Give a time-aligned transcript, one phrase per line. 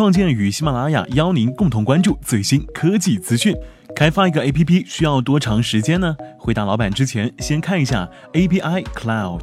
[0.00, 3.54] 创建与喜马拉雅邀您共同关注最新科技资讯。
[3.94, 6.16] 开发一个 APP 需要多长时间呢？
[6.38, 9.42] 回答老板之前，先看一下 API Cloud。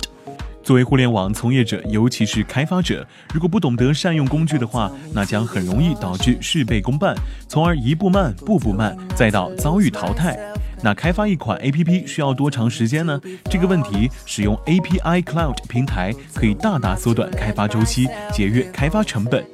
[0.64, 7.16] 作为互联网从业者，尤其是开发者，如果不懂得善用工具的话，那将很容易导致事倍功半，
[7.48, 10.40] 从而一步慢，步步慢，再到遭遇淘汰。
[10.82, 13.22] 那开发一款 APP 需要多长时间呢？
[13.44, 19.46] 这个问题，使用 API Cloud 平台可以大大缩短开发周期，节约开发成本。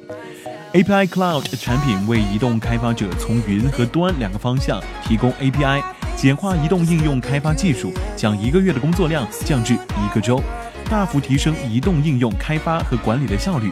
[0.74, 5.80] API Cloud 产品为移动开发者从云和端两个方向提供 API，
[6.16, 10.42] 简化移动应用开发技术，将一个月的工作量降至一个周。
[10.90, 13.70] 大幅提升移动应用开发和管理的效率。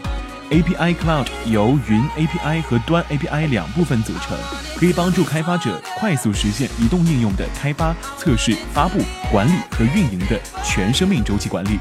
[0.51, 4.39] API Cloud 由云 API 和端 API 两部分组成，
[4.77, 11.81] 可以帮助开发者快速实现移动应用的开发、测试、发布、管理和运营的全生命周期管理。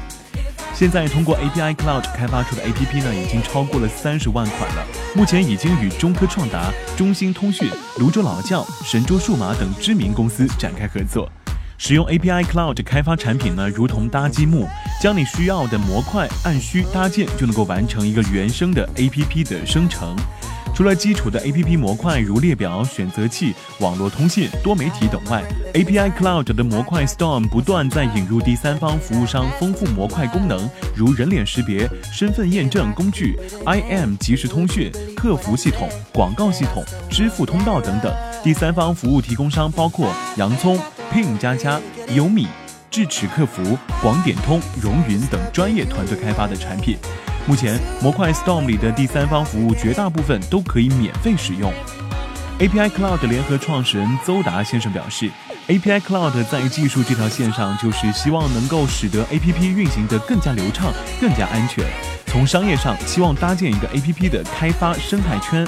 [0.74, 4.84] 现在通过 API Cloud 开发出的 APP 呢，已经超过了三十万款了。
[5.14, 11.30] 目前已经与中科创达、中兴通讯、泸州老窖、神州数码等知名公司展开合作。
[11.76, 14.66] 使用 API Cloud 开发产品呢，如同搭积木，
[15.02, 20.16] 将你需要的模块按需搭建，就能够完成一个原生的 APP 的生成。
[20.82, 25.40] 除了基础的 APP 模块，如列表、选择器、网络通信、多媒体等外
[25.74, 38.12] ，API Cloud 的模块 Storm 不断在引入第三方服务商丰富模块功能，如人脸识别、身份验证工具、IM 即时通讯、客服系统、广告系统、支付通道等等。
[38.42, 40.76] 第三方服务提供商包括洋葱。
[41.12, 41.80] Ping 加加、
[42.16, 42.48] 优米、
[42.90, 46.96] 智齿客服、广点通、融云等专业团队开发的产品。
[47.44, 51.72] 目前，模块 Storm 里的第三方服务绝大部分都可以免费使用。
[52.60, 55.28] API Cloud 联合创始人邹达先生表示
[55.66, 61.84] ，API Cloud 在技术这条线上，就是希望能够使得 APP 运行得更加流畅、更加安全。
[62.26, 65.66] 从商业上，希望搭建一个 APP 的开发生态圈。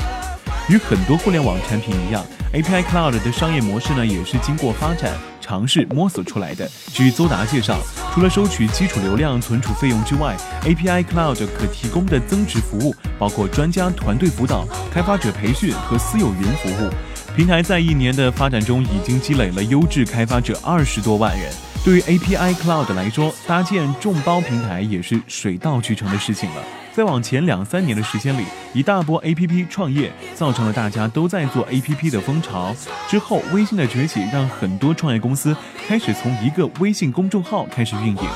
[0.69, 5.13] 与很多互联网产品一样，API Cloud 的商业模式呢，也是经过发展。
[5.45, 6.67] 尝试摸索出来的。
[6.95, 7.79] 据邹达介绍，
[8.15, 16.91] 除了收取基础流量存储费用之外，API Cloud 可提供的增值服务包括专家团队辅导、开发者培训和私有云服务。
[17.37, 21.53] 平台在一年的发展中，已经积累了优质开发者二十多万人。
[21.85, 26.63] 对于 API Cloud 来说，搭建众包平台也是水到渠成的事情了。
[26.95, 32.75] 再往前两三年的时间里，一大波 A P P 创业，造成了大家都在做 A P P 的风潮。
[33.07, 35.55] 之后，微信的崛起让很多创业公司
[35.87, 38.29] 开始从一个微信公众号开始运营。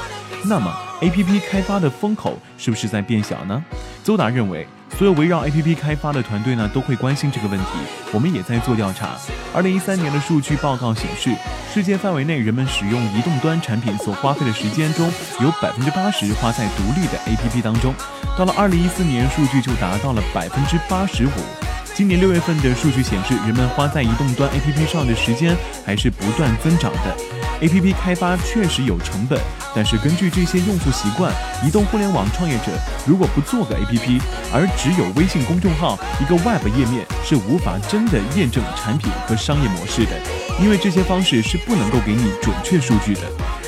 [0.45, 0.71] 那么
[1.01, 3.65] ，A P P 开发的风口是不是在变小呢？
[4.05, 4.67] 邹达认为。
[4.97, 7.67] 所有围绕 APP 开发的团队呢，都会关心这个问题。
[8.11, 9.11] 我们也在做调查。
[9.55, 11.31] 二零一三年的数据报告显示，
[11.73, 15.09] 世界范围内人们使用移动端产品所花费的时间中，
[15.41, 17.95] 有百分之八十花在独立的 APP 当中。
[18.37, 21.31] 到了二零一四年，数据就达到了百分之八十五。
[21.95, 25.55] 今年六月份的数据显示，人们花在移动端 APP 上的时间
[25.87, 27.38] 还是不断增长的。
[27.61, 29.41] A P P 开发确实有成本，
[29.75, 31.33] 但是根据这些用户习惯，
[31.67, 32.67] 移动互联网创业者
[33.05, 34.21] 如果不做个 A P P，
[34.53, 40.13] 而只有微信公众号一个 Web 页面，是无法真的验证产品和商业模式的，
[40.63, 43.23] 因为这些方式是不能够给你准确数据的。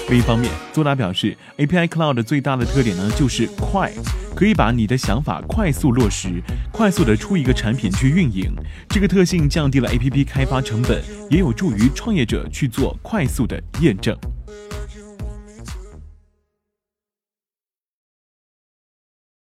[0.09, 3.91] 另一方面，邹达表示，A P I Cloud 最大的特点呢就是快。
[4.35, 6.43] 可以把你的想法快速落实，
[6.73, 8.55] 快速的出一个产品去运营。
[8.89, 14.17] 这个特性降低了 APP 开发成本，也有助于创业者去做快速的验证。